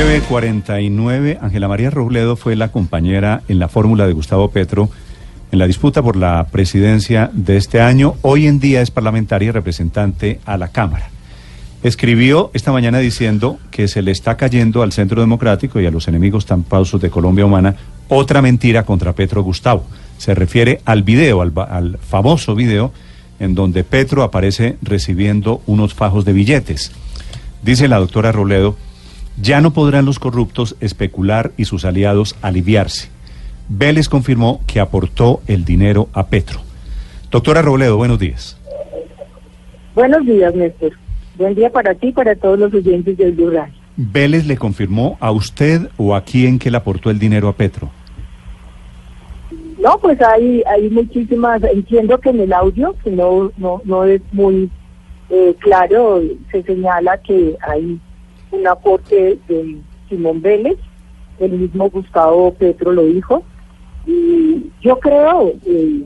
[0.00, 1.38] 949.
[1.40, 4.90] Ángela María Robledo fue la compañera en la fórmula de Gustavo Petro
[5.50, 8.14] en la disputa por la presidencia de este año.
[8.22, 11.10] Hoy en día es parlamentaria y representante a la Cámara.
[11.82, 16.06] Escribió esta mañana diciendo que se le está cayendo al Centro Democrático y a los
[16.06, 17.74] enemigos tan de Colombia Humana
[18.06, 19.84] otra mentira contra Petro Gustavo.
[20.16, 22.92] Se refiere al video, al, al famoso video
[23.40, 26.92] en donde Petro aparece recibiendo unos fajos de billetes.
[27.62, 28.76] Dice la doctora Robledo,
[29.40, 33.08] ya no podrán los corruptos especular y sus aliados aliviarse.
[33.68, 36.60] Vélez confirmó que aportó el dinero a Petro.
[37.30, 38.56] Doctora Robledo, buenos días.
[39.94, 40.92] Buenos días, Néstor.
[41.36, 43.74] Buen día para ti y para todos los oyentes del Blue Radio.
[43.96, 47.90] ¿Vélez le confirmó a usted o a quién que le aportó el dinero a Petro?
[49.80, 54.20] No, pues hay, hay muchísimas, entiendo que en el audio, que no, no, no es
[54.32, 54.70] muy
[55.30, 58.00] eh, claro, se señala que hay
[58.50, 60.78] un aporte de Simón Vélez,
[61.38, 63.42] el mismo Gustavo Petro lo dijo,
[64.06, 66.02] y yo creo, eh,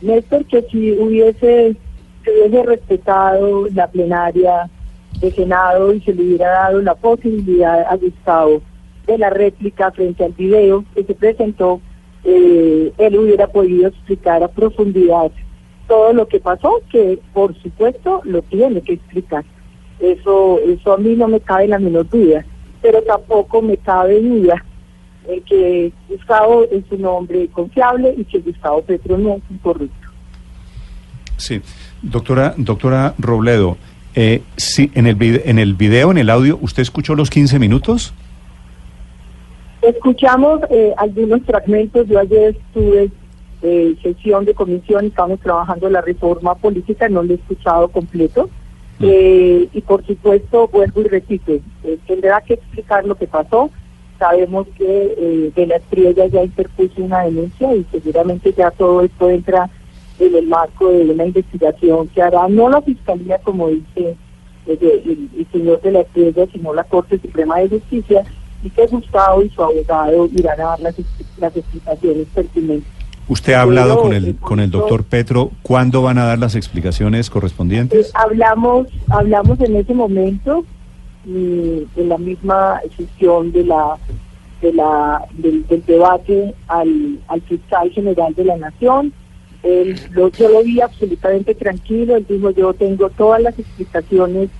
[0.00, 1.76] Néstor, que si hubiese,
[2.24, 4.70] se hubiese respetado la plenaria
[5.20, 8.62] de Senado y se le hubiera dado la posibilidad a Gustavo
[9.06, 11.80] de la réplica frente al video que se presentó,
[12.24, 15.30] eh, él hubiera podido explicar a profundidad
[15.86, 19.44] todo lo que pasó, que por supuesto lo tiene que explicar.
[20.00, 22.44] Eso, eso a mí no me cabe la menor duda,
[22.82, 24.64] pero tampoco me cabe duda
[25.26, 30.08] en que Gustavo es un hombre confiable y que Gustavo Petro no es un corrupto.
[31.36, 31.60] Sí,
[32.02, 33.76] doctora, doctora Robledo,
[34.14, 38.12] eh, sí, en el, en el video, en el audio, ¿usted escuchó los 15 minutos?
[39.82, 43.10] Escuchamos eh, algunos fragmentos, yo ayer estuve
[43.62, 48.48] en sesión de comisión, estamos trabajando la reforma política, no lo he escuchado completo.
[49.00, 53.70] Eh, y por supuesto, vuelvo y repito, eh, tendrá que explicar lo que pasó.
[54.18, 59.28] Sabemos que eh, de la estrella ya interpuso una denuncia y seguramente ya todo esto
[59.28, 59.68] entra
[60.18, 64.16] en el marco de una investigación que hará no la fiscalía, como dice
[64.66, 68.24] eh, el, señor de la estrella, sino la Corte Suprema de Justicia,
[68.62, 70.94] y que Gustavo y su abogado irán a dar las,
[71.38, 72.93] las explicaciones pertinentes.
[73.28, 75.50] ¿Usted ha hablado con el, eh, con el doctor Petro?
[75.62, 78.10] ¿Cuándo van a dar las explicaciones Eh, correspondientes?
[78.14, 80.64] hablamos, hablamos en ese momento
[81.24, 83.96] mm, de la misma sesión de la,
[84.60, 89.12] de la, del, del debate al, al fiscal general de la nación.
[89.62, 94.50] Él, lo, yo lo vi absolutamente tranquilo, él dijo yo tengo todas las explicaciones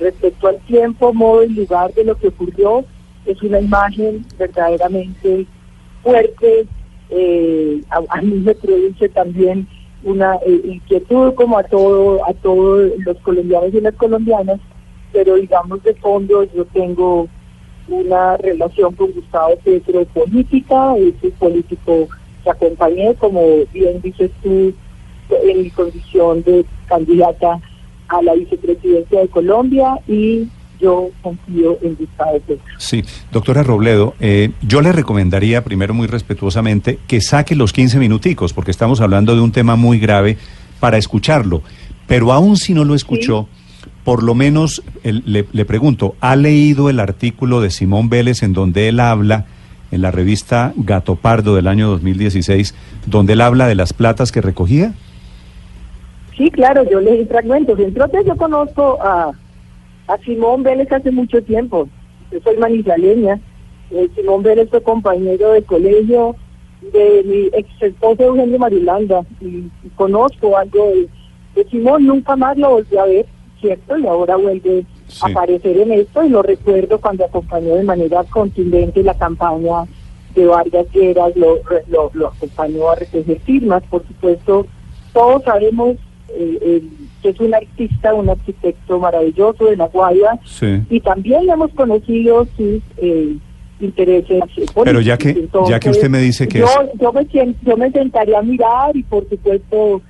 [0.00, 2.84] respecto al tiempo, modo y lugar de lo que ocurrió.
[3.26, 5.46] Es una imagen verdaderamente
[6.02, 6.66] fuerte,
[7.10, 7.63] eh,
[7.94, 9.66] a, a mí me produce también
[10.02, 14.60] una eh, inquietud como a todo a todos los colombianos y las colombianas
[15.12, 17.28] pero digamos de fondo yo tengo
[17.88, 22.08] una relación con Gustavo Petro política es un político
[22.42, 23.40] que acompañé como
[23.72, 24.74] bien dices tú
[25.30, 27.60] en mi condición de candidata
[28.08, 30.48] a la vicepresidencia de Colombia y
[30.84, 33.02] yo confío en Gustavo Petro Sí,
[33.32, 38.70] doctora Robledo, eh, yo le recomendaría primero muy respetuosamente que saque los 15 minuticos, porque
[38.70, 40.36] estamos hablando de un tema muy grave
[40.80, 41.62] para escucharlo.
[42.06, 43.48] Pero aún si no lo escuchó,
[44.04, 48.52] por lo menos el- le, le pregunto, ¿ha leído el artículo de Simón Vélez en
[48.52, 49.46] donde él habla,
[49.90, 52.74] en la revista Gato Pardo del año 2016,
[53.06, 54.92] donde él habla de las platas que recogía?
[56.36, 57.78] Sí, claro, yo leí fragmentos.
[57.78, 59.30] Entre otros, yo conozco a,
[60.06, 61.88] a Simón Vélez hace mucho tiempo.
[62.30, 63.40] Yo soy manizaleña.
[63.90, 66.36] Eh, Simón Vélez fue compañero de colegio
[66.92, 69.24] de mi ex esposo Eugenio Marilanda.
[69.40, 71.08] Y, y conozco algo de,
[71.54, 72.06] de Simón.
[72.06, 73.26] Nunca más lo volví a ver,
[73.60, 73.96] ¿cierto?
[73.98, 75.20] Y ahora vuelve Sí.
[75.22, 76.24] a aparecer en esto.
[76.24, 79.84] Y lo recuerdo cuando acompañó de manera contundente la campaña
[80.34, 81.58] de Vargas Lleras, lo,
[81.88, 83.82] lo, lo acompañó a recoger firmas.
[83.90, 84.66] Por supuesto,
[85.12, 85.96] todos sabemos
[86.30, 86.90] eh, el-
[87.24, 90.82] que es un artista, un arquitecto maravilloso de La Guaira, Sí.
[90.90, 93.34] y también hemos conocido sus eh,
[93.80, 94.82] intereses políticos.
[94.84, 97.26] Pero ya que- ya que usted me dice que yo, es- yo, me,
[97.62, 100.02] yo me sentaría a mirar y por supuesto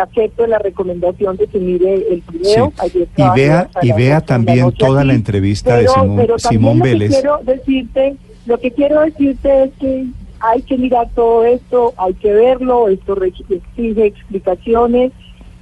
[0.00, 2.72] acepto la recomendación de que mire el video.
[2.90, 3.04] Sí.
[3.18, 6.90] Y vea- y vea la también toda la entrevista de Simón- pero Simón lo que
[6.90, 7.10] Vélez.
[7.10, 8.16] quiero decirte,
[8.46, 10.06] lo que quiero decirte es que
[10.40, 15.12] hay que mirar todo esto, hay que verlo, esto exige explicaciones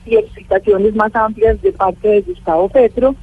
[0.06, 3.14] y explicaciones más amplias de parte de Gustavo Petro,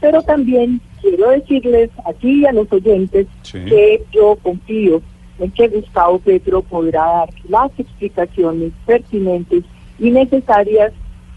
[0.00, 3.58] pero también quiero decirles aquí y a los oyentes Sí.
[3.66, 5.00] que yo confío
[5.38, 9.64] en que Gustavo Petro podrá dar las explicaciones pertinentes
[9.98, 10.92] y necesarias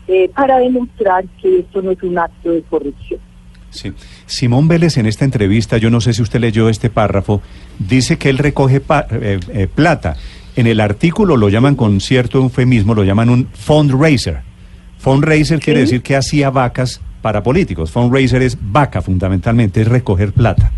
[0.07, 3.19] eh, para demostrar que esto no es un acto de corrupción.
[3.69, 3.93] Sí.
[4.25, 7.41] Simón Vélez en esta entrevista, yo no sé si usted leyó este párrafo,
[7.79, 10.17] dice que él recoge pa- eh, eh, plata.
[10.57, 14.41] En el artículo lo llaman con cierto eufemismo, lo llaman un fundraiser.
[15.01, 17.92] Fundraiser quiere decir que hacía vacas para políticos.
[17.92, 20.71] Fundraiser es vaca fundamentalmente, es recoger plata.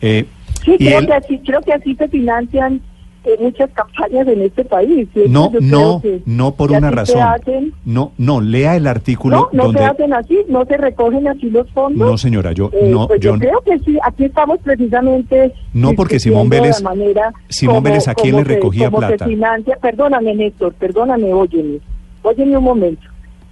[0.00, 0.26] Eh,
[0.64, 2.80] Sí, y creo, él- que así, creo que así se financian
[3.24, 5.08] eh, muchas campañas en este país.
[5.28, 7.22] no, no, no por una se razón.
[7.22, 7.72] hacen.
[7.84, 11.50] No, no, lea el artículo No, no donde se hacen así, no se recogen así
[11.50, 12.08] los fondos.
[12.08, 15.52] No, señora, yo Eh, no, pues yo, yo creo que sí, aquí estamos precisamente.
[15.72, 19.24] No, porque Simón Vélez- manera Simón como- Vélez, ¿a quién le se- recogía como plata?
[19.24, 21.78] Se financia, perdóname, Néstor, perdóname, óyeme,
[22.22, 23.02] óyeme un momento.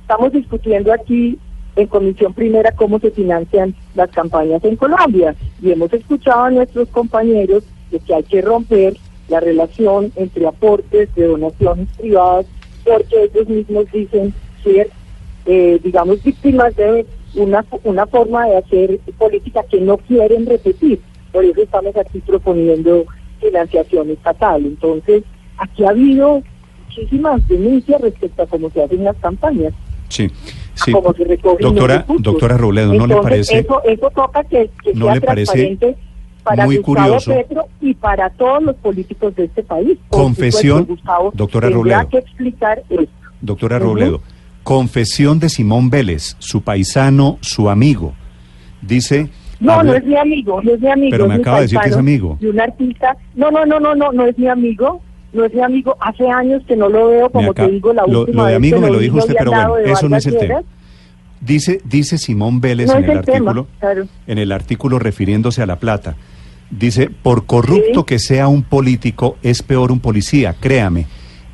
[0.05, 1.39] Estamos discutiendo aquí
[1.77, 6.91] en Comisión Primera cómo se financian las campañas en Colombia y hemos escuchado a nuestros
[6.91, 8.99] compañeros de que hay que romper
[9.29, 12.45] la relación entre aportes de donaciones privadas
[12.85, 14.91] porque ellos mismos dicen ser,
[15.47, 21.01] eh, digamos, víctimas de una, una forma de hacer política que no quieren repetir.
[21.33, 23.07] Por eso estamos aquí proponiendo
[23.41, 24.67] financiación estatal.
[24.67, 25.25] Entonces,
[25.57, 26.43] aquí ha habido
[26.95, 29.73] muchísimas denuncias respecto a cómo se hacen las campañas,
[30.09, 30.31] sí,
[30.75, 30.93] sí.
[31.17, 33.59] se recogen Doctora, doctora Robledo, ¿no le parece?
[33.61, 35.77] Eso, eso toca que, que ¿no sea le parece
[36.43, 37.35] para muy Gustavo curioso?
[37.35, 39.99] Petro y para todos los políticos de este país.
[40.09, 42.09] Confesión, supuesto, Gustavo doctora Robledo.
[42.09, 43.07] que explicar esto.
[43.41, 43.79] Doctora.
[43.79, 44.21] Robledo,
[44.63, 48.15] confesión de Simón Vélez, su paisano, su amigo.
[48.83, 49.29] Dice.
[49.61, 51.11] No, habla- no es mi amigo, no es mi amigo.
[51.11, 52.37] Pero me acaba de decir que es amigo.
[52.41, 53.17] Y un artista.
[53.35, 55.01] No, no, no, no, no, no es mi amigo.
[55.35, 55.97] No es mi amigo.
[56.01, 58.53] Hace años que no lo veo, como acaba- te digo, la lo- última lo de
[58.53, 60.63] vez amigo que me lo dijo usted, pero bueno, eso no es el tema.
[61.41, 64.07] Dice, dice Simón Vélez No en el tema, artículo, claro.
[64.27, 66.17] en el artículo refiriéndose a la plata.
[66.71, 68.07] Dice, por corrupto Sí.
[68.07, 71.07] que sea un político, es peor un policía, créame.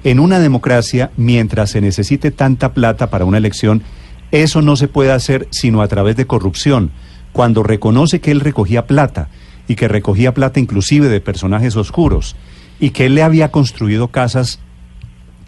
[0.04, 3.82] En una democracia, mientras se necesite tanta plata para una elección,
[4.30, 6.92] eso no se puede hacer sino a través de corrupción.
[7.32, 9.28] Cuando reconoce que él recogía plata
[9.66, 12.36] y que recogía plata inclusive de personajes oscuros
[12.80, 14.58] y que él le había construido casas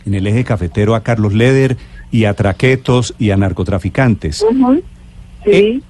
[0.07, 1.77] en el eje cafetero a Carlos Leder
[2.11, 4.45] y a traquetos y a narcotraficantes.
[5.45, 5.51] Sí.
[5.51, 5.81] Eh,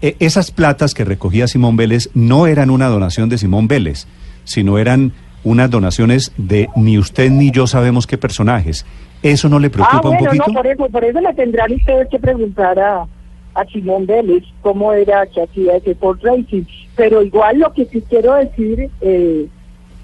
[0.00, 4.06] E- esas platas que recogía Simón Vélez no eran una donación de Simón Vélez,
[4.44, 5.12] sino eran
[5.44, 8.86] unas donaciones de ni usted ni yo sabemos qué personajes.
[9.22, 10.44] ¿Eso no le preocupa ah, bueno, un poquito?
[10.48, 13.06] no, por eso, por eso le tendrán ustedes que preguntar a,
[13.54, 16.62] a Simón Vélez cómo era que hacía ese Ford Racing.
[16.94, 19.46] Pero igual lo que sí quiero decir, eh,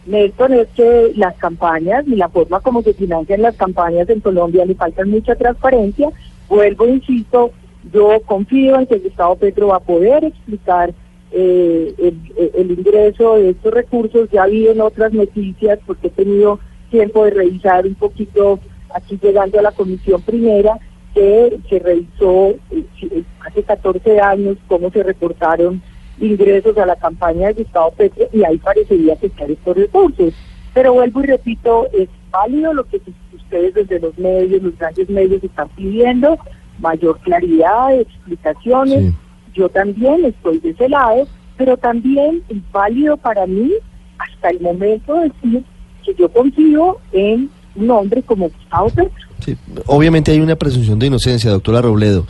[0.06, 4.64] Néstor, es que las campañas y la forma como se financian las campañas en Colombia
[4.64, 6.10] le faltan mucha transparencia.
[6.48, 7.52] Vuelvo, insisto,
[7.92, 10.92] yo confío en que Gustavo Petro va a poder explicar
[11.32, 14.28] eh, el, el ingreso de estos recursos.
[14.30, 16.60] Ya vi en otras noticias, porque he tenido
[16.90, 18.60] tiempo de revisar un poquito
[18.94, 20.78] aquí llegando a la comisión primera,
[21.14, 25.82] que se revisó eh, hace 14 años cómo se reportaron
[26.20, 30.34] ingresos a la campaña de Gustavo Petro y ahí parecería que están estos recursos.
[30.72, 33.00] Pero vuelvo y repito, es válido lo que
[33.32, 36.38] ustedes desde los medios, los grandes medios están pidiendo,
[36.80, 39.00] mayor claridad, explicaciones.
[39.00, 39.14] Sí.
[39.54, 43.70] Yo también estoy de ese lado, pero también es válido para mí
[44.18, 45.64] hasta el momento decir
[46.04, 49.24] que yo confío en un hombre como Gustavo Petro.
[49.40, 49.56] Sí,
[49.86, 52.26] obviamente hay una presunción de inocencia, doctora Robledo,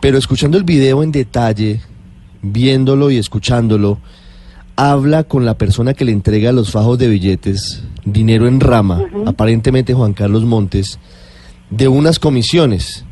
[0.00, 1.80] pero escuchando el video en detalle,
[2.42, 3.98] viéndolo y escuchándolo,
[4.76, 9.94] habla con la persona que le entrega los fajos de billetes, dinero en rama, aparentemente
[9.94, 10.98] Juan Carlos Montes,
[11.70, 13.04] de unas comisiones,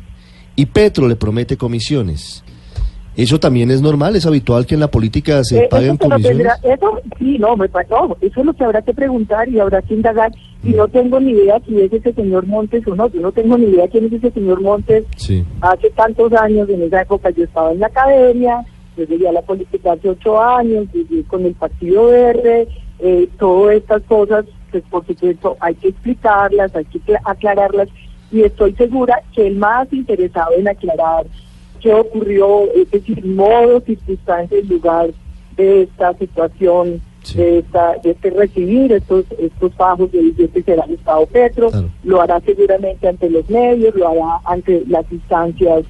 [0.55, 2.43] y Petro le promete comisiones.
[3.15, 4.15] ¿Eso también es normal?
[4.15, 6.37] ¿Es habitual que en la política se Eh, paguen eso, comisiones?
[6.37, 8.15] tendrá- eso sí, no, me pasó.
[8.21, 10.31] Eso es lo que habrá que preguntar y habrá que indagar.
[10.63, 13.07] Y no tengo ni idea si es ese señor Montes o no.
[13.11, 15.03] Yo no tengo ni idea quién es ese señor Montes.
[15.15, 15.43] Sí.
[15.61, 18.63] Hace tantos años, en esa época yo estaba en la academia,
[18.97, 22.67] yo llegué a la política hace ocho años, llegué con el Partido Verde,
[22.99, 27.89] eh, todas estas cosas, pues por supuesto hay que explicarlas, hay que cla- aclararlas
[28.31, 31.25] y estoy segura que el más interesado en aclarar
[31.79, 35.11] qué ocurrió, es decir, modo, circunstancia y lugar
[35.55, 37.37] de esta situación Sí.
[37.39, 41.89] de, esta, de este recibir estos, estos bajos de billetes será Gustavo Petro, Claro.
[42.05, 45.83] lo hará seguramente ante los medios, lo hará ante las instancias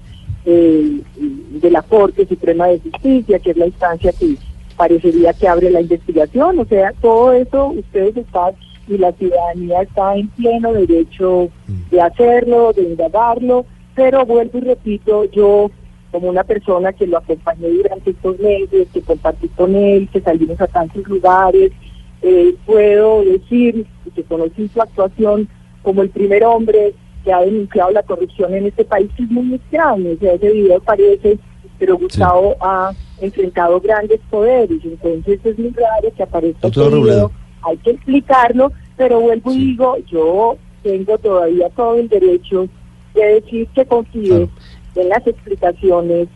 [0.50, 4.36] eh, de la Corte Suprema de Justicia, que es la instancia que
[4.78, 8.54] parecería que abre la investigación, o sea, todo eso ustedes están
[8.88, 11.50] y la ciudadanía está en pleno derecho
[11.92, 15.70] de hacerlo, de indagarlo, pero vuelvo y repito, yo
[16.12, 20.62] como una persona que lo acompañé durante estos meses, que compartí con él, que salimos
[20.62, 21.74] a tantos lugares,
[22.22, 25.50] eh, puedo decir y que conocí su actuación
[25.82, 26.94] como el primer hombre
[27.28, 30.50] que ha denunciado la corrupción en este país, que es muy extraño, o sea, ese
[30.50, 31.38] video parece,
[31.78, 37.30] pero Gustavo ha enfrentado grandes poderes, entonces es muy raro que aparezca este video,
[37.64, 42.70] hay que explicarlo, pero vuelvo y digo, yo tengo todavía todo el derecho
[43.14, 44.50] de decir que confío Claro.
[44.96, 46.30] en las explicaciones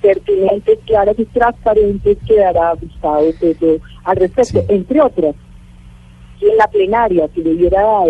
[0.00, 4.66] pertinentes, claras y transparentes que dará Gustavo Petro al respecto, Sí.
[4.70, 5.34] entre otras.
[6.40, 8.06] Si en la plenaria se le hubiera dado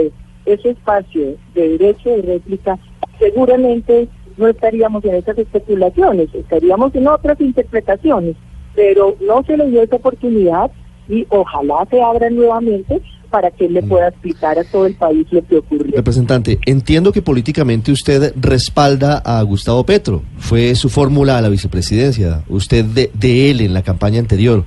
[0.46, 2.78] ese espacio de derecho de réplica,
[3.18, 8.36] seguramente no estaríamos en esas especulaciones, estaríamos en otras interpretaciones,
[8.74, 10.70] pero no se le dio esa oportunidad
[11.08, 15.26] y ojalá se abra nuevamente para que él le pueda explicar a todo el país
[15.30, 15.96] lo que ocurrió.
[15.96, 20.22] Representante, entiendo que políticamente usted respalda a Gustavo Petro.
[20.36, 24.64] Fue su fórmula a la vicepresidencia, usted de, de él en la campaña anterior.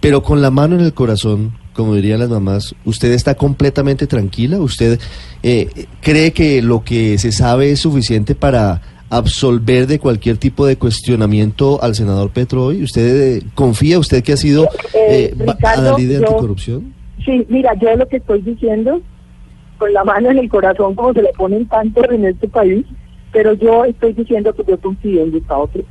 [0.00, 4.58] Pero con la mano en el corazón, como dirían las mamás, ¿usted está completamente tranquila?
[4.58, 4.98] ¿Usted
[5.42, 5.68] eh,
[6.00, 11.82] cree que lo que se sabe es suficiente para absolver de cualquier tipo de cuestionamiento
[11.82, 12.82] al senador Petro hoy?
[12.82, 14.64] ¿Usted eh, confía, usted que ha sido
[14.94, 16.94] Eh, eh, Ricardo, de yo- anticorrupción?
[17.24, 19.00] Sí, mira, yo lo que estoy diciendo,
[19.78, 22.84] con la mano en el corazón, como se le ponen tantos en este país,
[23.32, 25.88] pero yo estoy diciendo que yo confío en Gustavo Petro.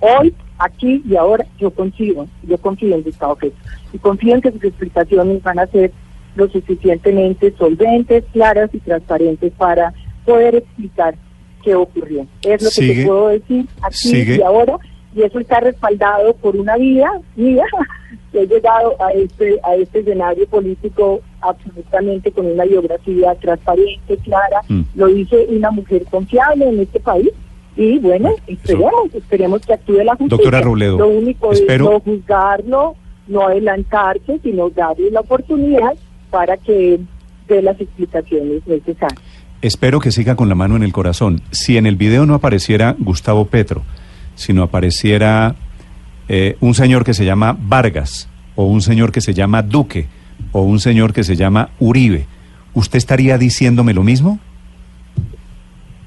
[0.00, 3.58] Hoy, aquí y ahora, yo confío, yo confío en Gustavo Petro.
[3.92, 5.92] Y confío en que sus explicaciones van a ser
[6.36, 9.92] lo suficientemente solventes, claras y transparentes para
[10.24, 11.14] poder explicar
[11.64, 12.26] qué ocurrió.
[12.42, 14.76] Es lo que te puedo decir aquí sigue- y ahora,
[15.14, 17.64] y eso está respaldado por una vida mía
[18.32, 24.60] que he llegado a este a este escenario político absolutamente con una biografía transparente, clara,
[24.68, 24.82] Mm.
[24.94, 27.30] lo dice una mujer confiable en este país
[27.78, 30.36] y bueno, esperemos, esperemos que actúe la justicia.
[30.36, 32.94] Doctora Robledo, lo único espero- es no juzgarlo,
[33.28, 35.94] no adelantarse, sino darle la oportunidad
[36.30, 36.98] para que
[37.48, 39.22] dé las explicaciones necesarias.
[39.62, 41.40] Espero que siga con la mano en el corazón.
[41.50, 43.82] Si en el video no apareciera Gustavo Petro,
[44.34, 45.54] sino apareciera
[46.28, 50.06] eh, un señor que se llama Vargas, o un señor que se llama Duque,
[50.52, 52.26] o un señor que se llama Uribe,
[52.74, 54.38] ¿usted estaría diciéndome lo mismo?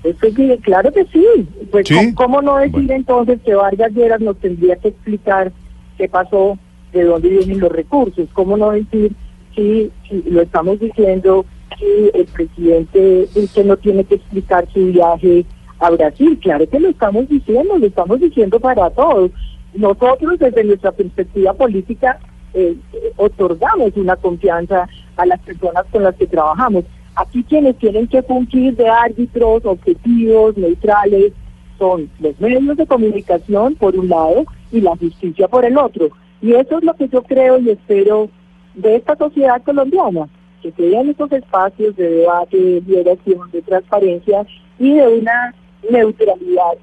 [0.04, 1.26] Eso sí, claro que sí.
[1.70, 2.14] Pues, ¿Sí?
[2.16, 2.94] ¿cómo, no decir Bueno.
[2.94, 5.52] entonces que Vargas Lleras nos tendría que explicar
[5.98, 6.58] qué pasó,
[6.92, 8.28] de dónde vienen los recursos?
[8.34, 9.14] ¿Cómo no decir
[9.56, 11.46] si, si lo estamos diciendo,
[11.78, 15.46] si el presidente Duque no tiene que explicar su viaje
[15.80, 16.40] a Brasil?
[16.42, 19.32] Claro que lo estamos diciendo, lo estamos diciendo para todos.
[19.74, 22.20] Nosotros desde nuestra perspectiva política
[22.54, 26.84] eh, eh, otorgamos una confianza a las personas con las que trabajamos.
[27.22, 31.34] Aquí quienes tienen que fungir de árbitros objetivos, neutrales,
[31.78, 36.10] son los medios de comunicación por un lado y la justicia por el otro.
[36.42, 38.28] Y eso es lo que yo creo y espero
[38.74, 40.30] de esta sociedad colombiana,
[40.64, 44.44] que den estos espacios de debate, de liberación, de transparencia
[44.80, 45.54] y de una
[45.92, 46.74] neutralidad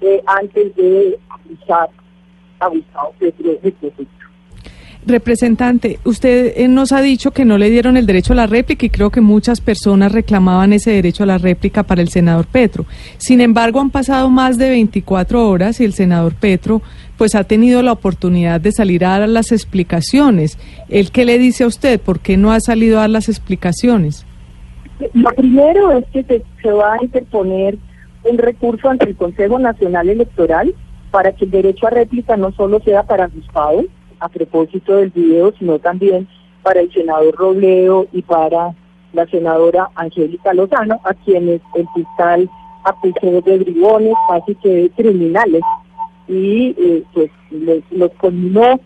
[0.00, 1.90] eh, antes de acusar
[2.60, 3.50] a Gustavo Petro.
[5.06, 8.86] Representante, usted eh, nos ha dicho que no le dieron el derecho a la réplica
[8.86, 12.86] y creo que muchas personas reclamaban ese derecho a la réplica para el senador Petro.
[13.18, 16.80] Sin embargo, han pasado más de 24 horas y el senador Petro
[17.18, 20.58] pues ha tenido la oportunidad de salir a dar las explicaciones.
[20.88, 22.00] ¿El qué le dice a usted?
[22.00, 24.24] ¿Por qué no ha salido a dar las explicaciones?
[25.12, 26.24] Lo primero es que
[26.62, 27.76] se, va a interponer
[28.24, 30.74] un recurso ante el Consejo Nacional Electoral
[31.10, 33.84] para que el derecho a réplica no solo sea para Gustavo,
[34.20, 36.28] a propósito del video, sino también
[36.62, 38.74] para el senador Robledo y para
[39.12, 42.50] la senadora Angélica Lozano, a quienes el fiscal
[42.84, 45.62] acusó de bribones, casi que de criminales,
[46.28, 47.30] y eh, pues
[47.90, 48.80] los conminó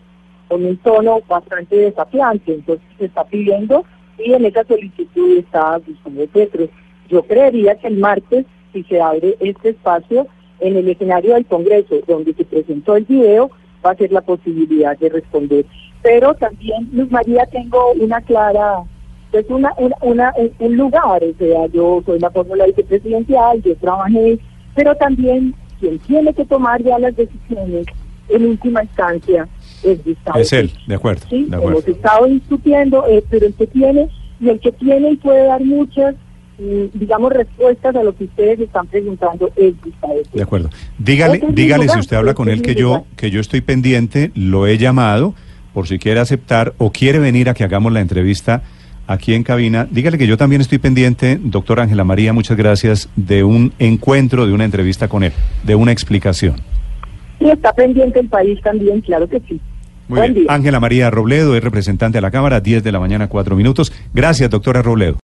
[0.47, 2.53] con un tono bastante desafiante.
[2.53, 3.85] Entonces se está pidiendo
[4.17, 6.67] y en esa solicitud está Gustavo Petro.
[7.09, 10.27] Yo creería que el martes, si se abre este espacio
[10.59, 13.49] en el escenario del Congreso, donde se presentó el video,
[13.85, 15.65] va a ser la posibilidad de responder.
[16.01, 18.83] Pero también, Luz María, tengo una clara,
[19.33, 24.39] es una, una, una- un- lugar, o sea, yo soy la fórmula vicepresidencial, yo trabajé,
[24.75, 27.85] pero también quien tiene que tomar ya las decisiones
[28.29, 29.47] en última instancia
[29.83, 30.39] es Gustavo.
[30.39, 31.79] Es él, de acuerdo, Sí, de acuerdo.
[31.79, 34.09] hemos estado discutiendo, eh, pero el que tiene,
[34.39, 36.15] y el que tiene y puede dar muchas,
[36.93, 39.73] digamos, respuestas a lo que ustedes están preguntando es.
[40.33, 40.69] De acuerdo.
[40.97, 44.77] Dígale, dígale si usted habla con él que yo, que yo estoy pendiente, lo he
[44.77, 45.33] llamado
[45.73, 48.63] por si quiere aceptar o quiere venir a que hagamos la entrevista
[49.07, 49.87] aquí en cabina.
[49.89, 54.53] Dígale que yo también estoy pendiente, doctora Ángela María, muchas gracias, de un encuentro, de
[54.53, 56.55] una entrevista con él, de una explicación.
[57.39, 59.59] Y está pendiente el país también, claro que sí.
[60.07, 60.45] Muy Buen bien.
[60.49, 63.91] Ángela María Robledo es representante de la Cámara, 10 de la mañana, 4 minutos.
[64.13, 65.17] Gracias, doctora Robledo.